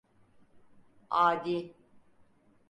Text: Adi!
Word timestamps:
Adi! 1.25 1.57